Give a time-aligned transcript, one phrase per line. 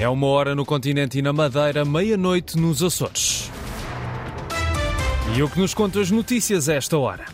[0.00, 3.50] É uma hora no continente e na Madeira, meia-noite nos Açores.
[5.36, 7.24] E o que nos conta as notícias a esta hora?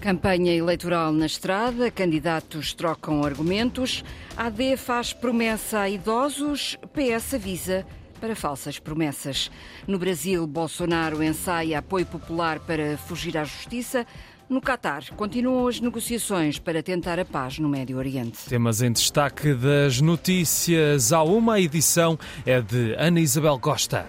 [0.00, 4.02] Campanha eleitoral na estrada, candidatos trocam argumentos,
[4.36, 7.86] AD faz promessa a idosos, PS avisa
[8.20, 9.48] para falsas promessas.
[9.86, 14.04] No Brasil, Bolsonaro ensaia apoio popular para fugir à justiça.
[14.50, 18.46] No Catar, continuam as negociações para tentar a paz no Médio Oriente.
[18.48, 21.12] Temas em destaque das notícias.
[21.12, 24.08] Há uma edição é de Ana Isabel Costa.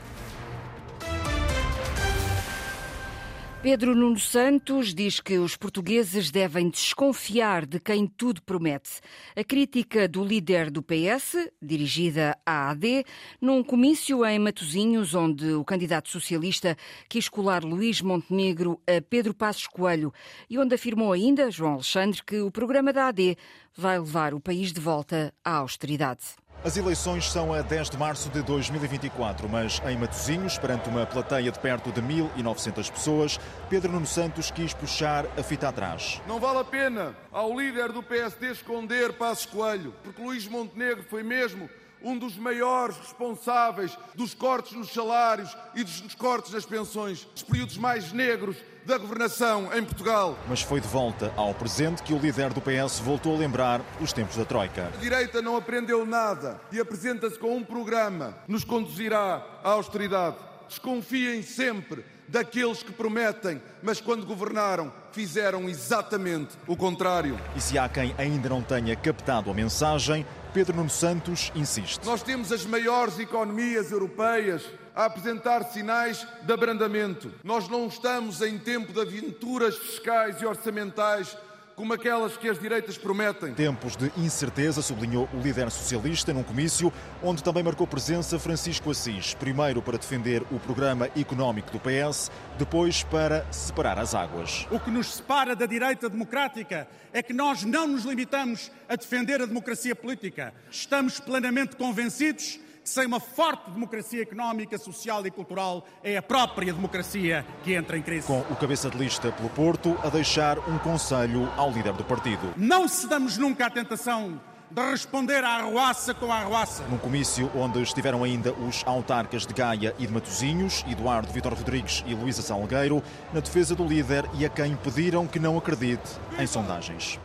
[3.61, 8.99] Pedro Nuno Santos diz que os portugueses devem desconfiar de quem tudo promete.
[9.35, 13.05] A crítica do líder do PS, dirigida à AD,
[13.39, 16.75] num comício em Matosinhos, onde o candidato socialista
[17.07, 20.11] quis colar Luís Montenegro a Pedro Passos Coelho
[20.49, 23.37] e onde afirmou ainda, João Alexandre, que o programa da AD
[23.77, 26.40] vai levar o país de volta à austeridade.
[26.63, 31.51] As eleições são a 10 de março de 2024, mas em Matosinhos, perante uma plateia
[31.51, 36.21] de perto de 1.900 pessoas, Pedro Nuno Santos quis puxar a fita atrás.
[36.27, 41.23] Não vale a pena ao líder do PSD esconder Passos Coelho, porque Luís Montenegro foi
[41.23, 41.67] mesmo
[42.03, 47.77] um dos maiores responsáveis dos cortes nos salários e dos cortes nas pensões, dos períodos
[47.77, 50.37] mais negros da governação em Portugal.
[50.47, 54.11] Mas foi de volta ao presente que o líder do PS voltou a lembrar os
[54.11, 54.91] tempos da Troika.
[54.93, 60.37] A direita não aprendeu nada e apresenta-se com um programa que nos conduzirá à austeridade.
[60.67, 67.37] Desconfiem sempre daqueles que prometem, mas quando governaram fizeram exatamente o contrário.
[67.55, 72.05] E se há quem ainda não tenha captado a mensagem, Pedro Nuno Santos insiste.
[72.05, 74.63] Nós temos as maiores economias europeias
[74.93, 77.31] a apresentar sinais de abrandamento.
[77.43, 81.37] Nós não estamos em tempo de aventuras fiscais e orçamentais
[81.75, 83.53] como aquelas que as direitas prometem.
[83.53, 86.91] Tempos de incerteza, sublinhou o líder socialista num comício
[87.21, 93.03] onde também marcou presença Francisco Assis, primeiro para defender o programa económico do PS, depois
[93.03, 94.67] para separar as águas.
[94.71, 99.41] O que nos separa da direita democrática é que nós não nos limitamos a defender
[99.41, 100.53] a democracia política.
[100.69, 106.73] Estamos plenamente convencidos que sem uma forte democracia económica, social e cultural é a própria
[106.73, 108.27] democracia que entra em crise.
[108.27, 112.53] Com o cabeça de lista pelo Porto a deixar um conselho ao líder do partido.
[112.57, 116.83] Não cedamos nunca à tentação de responder à arruaça com a arruaça.
[116.89, 122.03] Num comício onde estiveram ainda os autarcas de Gaia e de Matosinhos, Eduardo Vitor Rodrigues
[122.07, 123.03] e Luísa Salgueiro,
[123.33, 126.09] na defesa do líder e a quem pediram que não acredite
[126.39, 127.19] em sondagens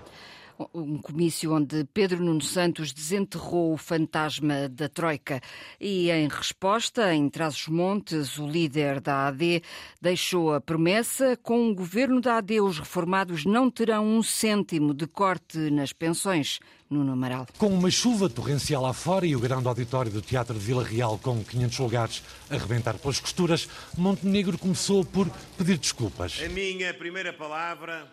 [0.75, 5.41] um comício onde Pedro Nuno Santos desenterrou o fantasma da Troika.
[5.81, 9.63] E em resposta, em Trás-os-Montes, o líder da AD
[10.01, 15.07] deixou a promessa: com o governo da AD, os reformados não terão um cêntimo de
[15.07, 16.59] corte nas pensões.
[16.89, 17.49] Nuno Amaral.
[17.59, 21.19] Com uma chuva torrencial lá fora e o grande auditório do Teatro de Vila Real
[21.19, 23.69] com 500 lugares a rebentar pelas costuras,
[23.99, 25.29] Montenegro começou por
[25.59, 26.41] pedir desculpas.
[26.45, 28.07] A minha primeira palavra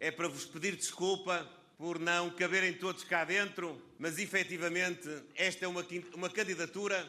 [0.00, 1.46] é para vos pedir desculpa
[1.76, 7.06] por não caberem todos cá dentro, mas efetivamente esta é uma, uma candidatura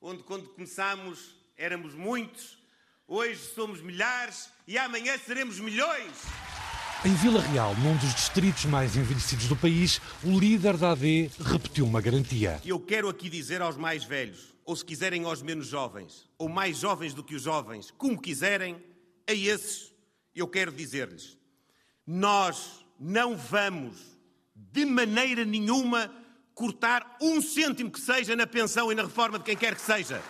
[0.00, 2.58] onde, quando começámos, éramos muitos,
[3.06, 6.12] hoje somos milhares e amanhã seremos milhões.
[7.04, 11.84] Em Vila Real, num dos distritos mais envelhecidos do país, o líder da AD repetiu
[11.84, 12.60] uma garantia.
[12.64, 16.78] Eu quero aqui dizer aos mais velhos, ou se quiserem aos menos jovens, ou mais
[16.78, 18.82] jovens do que os jovens, como quiserem,
[19.28, 19.92] a esses
[20.34, 21.38] eu quero dizer-lhes:
[22.06, 23.96] nós não vamos,
[24.54, 26.10] de maneira nenhuma,
[26.54, 30.22] cortar um cêntimo que seja na pensão e na reforma de quem quer que seja.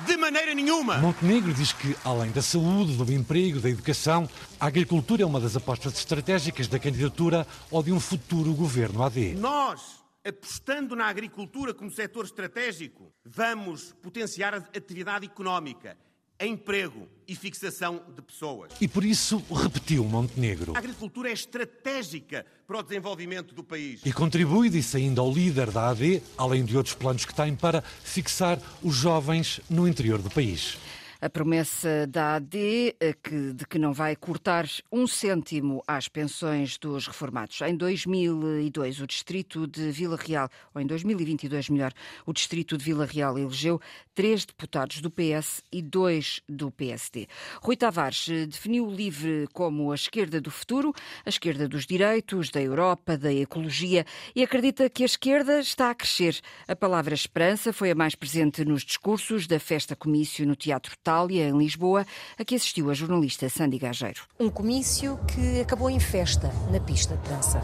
[0.00, 0.98] De maneira nenhuma!
[0.98, 5.56] Montenegro diz que, além da saúde, do emprego, da educação, a agricultura é uma das
[5.56, 9.34] apostas estratégicas da candidatura ou de um futuro governo AD.
[9.34, 15.96] Nós, apostando na agricultura como setor estratégico, vamos potenciar a atividade económica
[16.40, 18.72] emprego e fixação de pessoas.
[18.80, 20.72] E por isso repetiu Montenegro.
[20.74, 24.00] A agricultura é estratégica para o desenvolvimento do país.
[24.04, 27.82] E contribui, disse ainda ao líder da AD, além de outros planos que tem para
[27.82, 30.76] fixar os jovens no interior do país
[31.24, 33.14] a promessa da AD eh,
[33.54, 37.62] de que não vai cortar um cêntimo às pensões dos reformados.
[37.62, 41.94] Em 2002, o distrito de Vila Real, ou em 2022, melhor,
[42.26, 43.80] o distrito de Vila Real elegeu
[44.14, 47.26] três deputados do PS e dois do PSD.
[47.62, 50.92] Rui Tavares eh, definiu o LIVRE como a esquerda do futuro,
[51.24, 54.04] a esquerda dos direitos, da Europa, da ecologia
[54.36, 56.38] e acredita que a esquerda está a crescer.
[56.68, 61.13] A palavra esperança foi a mais presente nos discursos da festa comício no Teatro Tal
[61.14, 62.04] Itália, em Lisboa,
[62.36, 64.22] a que assistiu a jornalista Sandy Gageiro.
[64.38, 67.60] Um comício que acabou em festa na pista de dança.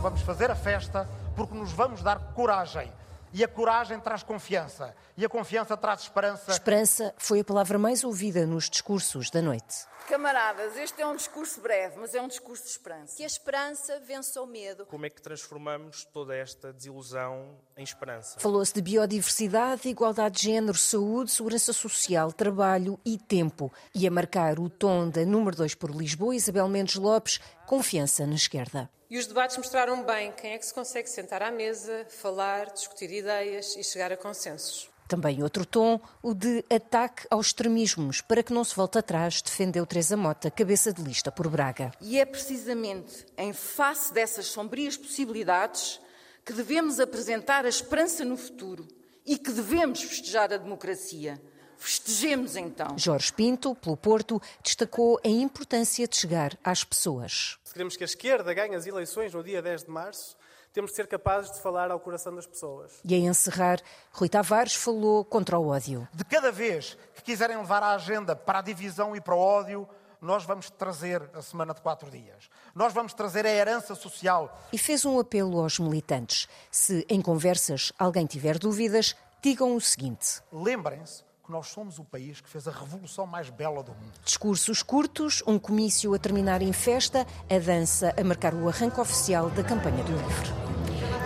[0.00, 2.90] Vamos fazer a festa porque nos vamos dar coragem
[3.32, 4.94] E a coragem traz confiança.
[5.16, 6.50] E a confiança traz esperança.
[6.50, 9.89] Esperança foi a palavra mais ouvida nos discursos da noite.
[10.08, 13.16] Camaradas, este é um discurso breve, mas é um discurso de esperança.
[13.16, 14.84] Que a esperança vença o medo.
[14.86, 18.40] Como é que transformamos toda esta desilusão em esperança?
[18.40, 23.72] Falou-se de biodiversidade, igualdade de género, saúde, segurança social, trabalho e tempo.
[23.94, 28.34] E a marcar o tom da número 2 por Lisboa, Isabel Mendes Lopes, confiança na
[28.34, 28.90] esquerda.
[29.08, 33.10] E os debates mostraram bem quem é que se consegue sentar à mesa, falar, discutir
[33.10, 34.89] ideias e chegar a consensos.
[35.10, 39.84] Também outro tom, o de ataque aos extremismos, para que não se volte atrás, defendeu
[39.84, 41.90] Teresa Mota, cabeça de lista por Braga.
[42.00, 46.00] E é precisamente em face dessas sombrias possibilidades
[46.44, 48.86] que devemos apresentar a esperança no futuro
[49.26, 51.42] e que devemos festejar a democracia.
[51.76, 52.96] Festejemos então.
[52.96, 57.58] Jorge Pinto, pelo Porto, destacou a importância de chegar às pessoas.
[57.64, 60.36] Se queremos que a esquerda ganhe as eleições no dia 10 de março,
[60.72, 63.00] temos de ser capazes de falar ao coração das pessoas.
[63.04, 63.80] E a encerrar,
[64.12, 66.08] Rui Tavares falou contra o ódio.
[66.12, 69.88] De cada vez que quiserem levar a agenda para a divisão e para o ódio,
[70.20, 72.50] nós vamos trazer a semana de quatro dias.
[72.74, 74.60] Nós vamos trazer a herança social.
[74.72, 76.46] E fez um apelo aos militantes.
[76.70, 82.48] Se em conversas alguém tiver dúvidas, digam o seguinte: lembrem-se nós somos o país que
[82.48, 84.12] fez a revolução mais bela do mundo.
[84.24, 89.50] Discursos curtos, um comício a terminar em festa, a dança a marcar o arranque oficial
[89.50, 90.60] da campanha do Livre.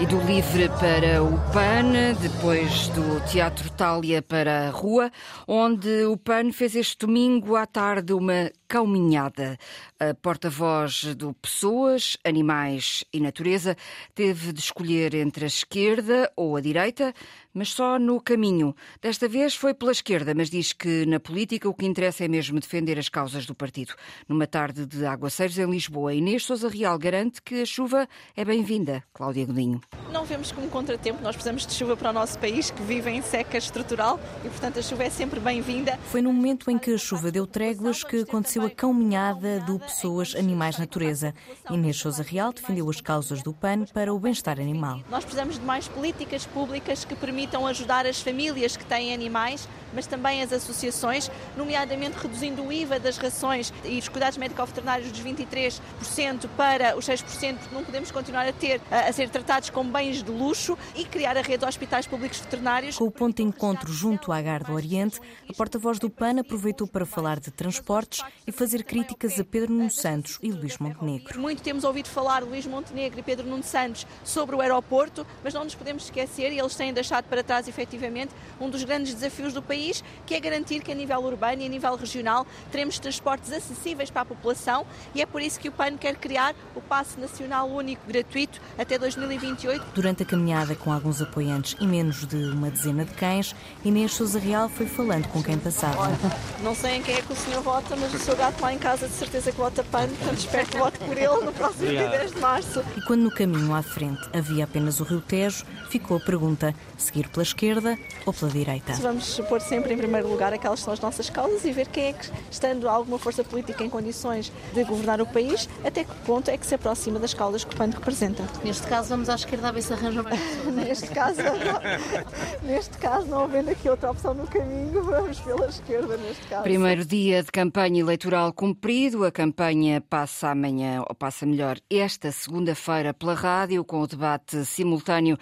[0.00, 5.08] E do Livre para o PAN, depois do Teatro Tália para a Rua,
[5.46, 9.56] onde o PAN fez este domingo à tarde uma calminhada.
[10.00, 13.76] A porta-voz do Pessoas, Animais e Natureza
[14.16, 17.14] teve de escolher entre a esquerda ou a direita,
[17.54, 18.74] mas só no caminho.
[19.00, 22.58] Desta vez foi pela esquerda, mas diz que na política o que interessa é mesmo
[22.58, 23.94] defender as causas do partido.
[24.28, 29.04] Numa tarde de aguaceiros em Lisboa, Inês Sousa Real garante que a chuva é bem-vinda.
[29.12, 29.80] Cláudia Godinho.
[30.12, 33.22] Não vemos como contratempo, nós precisamos de chuva para o nosso país que vive em
[33.22, 35.96] seca estrutural e, portanto, a chuva é sempre bem-vinda.
[36.10, 40.34] Foi no momento em que a chuva deu tréguas que aconteceu a caminhada do Pessoas,
[40.34, 41.32] Animais, Natureza.
[41.70, 45.00] Inês Sousa Real defendeu as causas do PAN para o bem-estar animal.
[45.08, 50.06] Nós precisamos de mais políticas públicas que permitam ajudar as famílias que têm animais mas
[50.06, 56.48] também as associações, nomeadamente reduzindo o IVA das rações e os cuidados médico-veterinários dos 23%
[56.56, 60.30] para os 6%, porque não podemos continuar a ter a ser tratados como bens de
[60.30, 62.96] luxo e criar a rede de hospitais públicos veterinários.
[62.98, 66.86] Com o ponto de encontro junto à Gar do Oriente, a porta-voz do PAN aproveitou
[66.86, 71.40] para falar de transportes e fazer críticas a Pedro Nuno Santos e Luís Montenegro.
[71.40, 75.54] Muito temos ouvido falar de Luís Montenegro e Pedro Nuno Santos sobre o aeroporto, mas
[75.54, 79.52] não nos podemos esquecer, e eles têm deixado para trás efetivamente um dos grandes desafios
[79.52, 83.50] do país que é garantir que a nível urbano e a nível regional teremos transportes
[83.50, 87.18] acessíveis para a população e é por isso que o PAN quer criar o Passe
[87.18, 89.84] Nacional Único Gratuito até 2028.
[89.94, 93.52] Durante a caminhada com alguns apoiantes e menos de uma dezena de cães,
[93.84, 96.02] Inês Sousa Real foi falando com quem passava.
[96.02, 96.16] Olha,
[96.62, 98.78] não sei em quem é que o senhor vota, mas o seu gato lá em
[98.78, 102.08] casa de certeza que vota PAN, portanto espero que vote por ele no próximo dia
[102.08, 102.84] 10 de março.
[102.96, 107.23] E quando no caminho à frente havia apenas o Rio Tejo, ficou a pergunta, seguir
[107.28, 108.92] pela esquerda ou pela direita?
[108.94, 112.12] Vamos supor sempre em primeiro lugar aquelas são as nossas causas e ver quem é
[112.12, 116.56] que, estando alguma força política em condições de governar o país, até que ponto é
[116.56, 118.44] que se aproxima das causas que o PAN representa.
[118.62, 120.40] Neste caso, vamos à esquerda a ver se arranja mais
[120.74, 126.16] neste, caso, não, neste caso, não havendo aqui outra opção no caminho, vamos pela esquerda
[126.16, 126.62] neste caso.
[126.62, 133.14] Primeiro dia de campanha eleitoral cumprido, a campanha passa amanhã, ou passa melhor, esta segunda-feira
[133.14, 135.38] pela rádio, com o debate simultâneo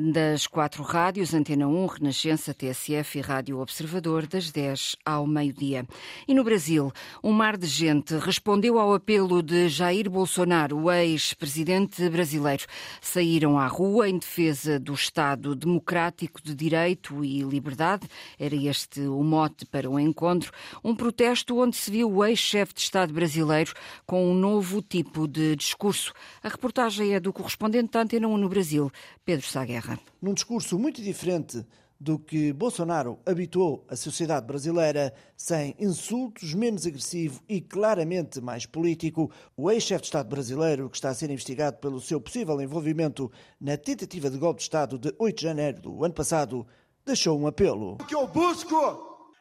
[0.00, 5.84] das quatro rádios, Antena 1, Renascença, TSF e Rádio Observador, das 10 ao meio-dia.
[6.28, 12.08] E no Brasil, um mar de gente respondeu ao apelo de Jair Bolsonaro, o ex-presidente
[12.10, 12.64] brasileiro.
[13.00, 18.06] Saíram à rua em defesa do Estado democrático de direito e liberdade.
[18.38, 20.52] Era este o mote para o encontro.
[20.84, 23.74] Um protesto onde se viu o ex-chefe de Estado brasileiro
[24.06, 26.12] com um novo tipo de discurso.
[26.40, 28.92] A reportagem é do correspondente da Antena 1 no Brasil,
[29.24, 29.87] Pedro Saguerra.
[30.20, 31.64] Num discurso muito diferente
[32.00, 39.30] do que Bolsonaro habituou a sociedade brasileira, sem insultos, menos agressivo e claramente mais político,
[39.56, 43.30] o ex-chefe de Estado brasileiro, que está a ser investigado pelo seu possível envolvimento
[43.60, 46.66] na tentativa de golpe de Estado de 8 de janeiro do ano passado,
[47.04, 47.94] deixou um apelo.
[47.94, 48.76] O que eu busco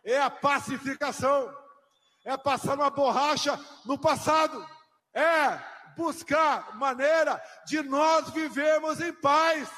[0.04, 1.48] é a pacificação,
[2.26, 4.66] é passar uma borracha no passado,
[5.14, 5.60] é
[5.96, 9.70] buscar maneira de nós vivermos em paz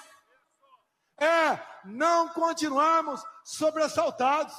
[1.20, 4.54] é não continuarmos sobressaltados,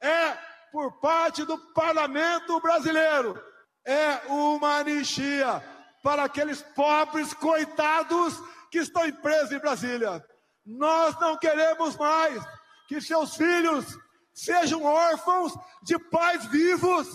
[0.00, 0.32] é
[0.72, 3.40] por parte do parlamento brasileiro,
[3.84, 5.62] é uma anistia
[6.02, 8.34] para aqueles pobres coitados
[8.70, 10.24] que estão presos em Brasília.
[10.66, 12.42] Nós não queremos mais
[12.88, 13.86] que seus filhos
[14.32, 17.08] sejam órfãos de pais vivos.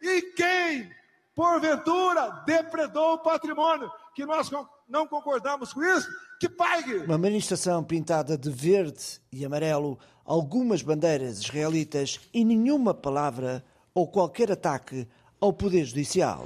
[0.00, 0.92] E quem,
[1.34, 4.50] porventura, depredou o patrimônio, que nós
[4.88, 6.08] não concordamos com isso,
[6.40, 6.96] que pague.
[6.98, 13.64] Uma manifestação pintada de verde e amarelo, algumas bandeiras israelitas e nenhuma palavra
[13.94, 15.06] ou qualquer ataque
[15.40, 16.44] ao Poder Judicial.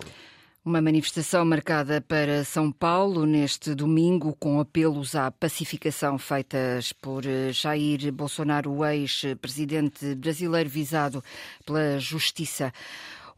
[0.63, 8.13] Uma manifestação marcada para São Paulo neste domingo, com apelos à pacificação feitas por Jair
[8.13, 11.25] Bolsonaro, o ex-presidente brasileiro visado
[11.65, 12.73] pela Justiça.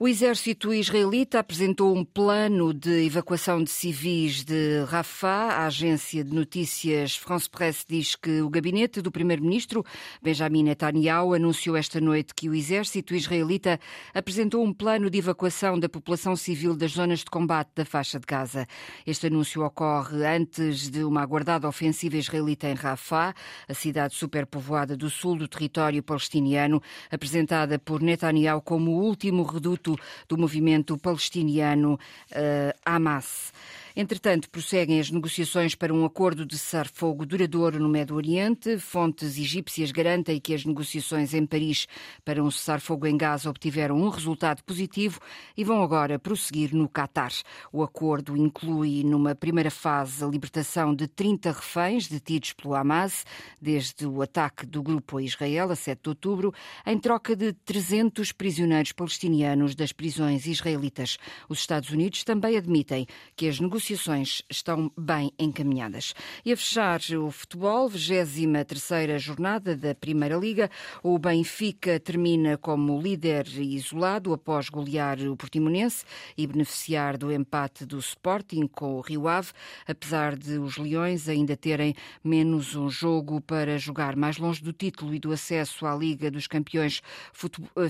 [0.02, 5.58] O exército israelita apresentou um plano de evacuação de civis de Rafah.
[5.58, 9.84] A agência de notícias France Presse diz que o gabinete do primeiro-ministro
[10.20, 13.78] Benjamin Netanyahu anunciou esta noite que o exército israelita
[14.12, 18.26] apresentou um plano de evacuação da população civil das zonas de combate da faixa de
[18.26, 18.66] Gaza.
[19.06, 23.32] Este anúncio ocorre antes de uma aguardada ofensiva israelita em Rafah,
[23.68, 29.91] a cidade superpovoada do sul do território palestiniano, apresentada por Netanyahu como o último reduto
[30.28, 33.52] do movimento palestiniano uh, Hamas.
[33.94, 38.78] Entretanto, prosseguem as negociações para um acordo de cessar-fogo duradouro no Médio Oriente.
[38.78, 41.86] Fontes egípcias garantem que as negociações em Paris
[42.24, 45.20] para um cessar-fogo em Gaza obtiveram um resultado positivo
[45.54, 47.32] e vão agora prosseguir no Catar.
[47.70, 53.26] O acordo inclui, numa primeira fase, a libertação de 30 reféns detidos pelo Hamas
[53.60, 56.54] desde o ataque do grupo a Israel a 7 de outubro,
[56.86, 61.18] em troca de 300 prisioneiros palestinianos das prisões israelitas.
[61.48, 66.14] Os Estados Unidos também admitem que as negociações estão bem encaminhadas.
[66.44, 70.70] E a fechar o futebol, 23 jornada da Primeira Liga,
[71.02, 76.04] o Benfica termina como líder isolado após golear o Portimonense
[76.38, 79.50] e beneficiar do empate do Sporting com o Rio Ave,
[79.84, 85.12] apesar de os Leões ainda terem menos um jogo para jogar mais longe do título
[85.12, 87.02] e do acesso à Liga dos Campeões.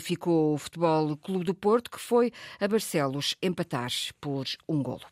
[0.00, 5.06] Ficou o Futebol Clube do Porto, que foi a Barcelos empatar por um golo.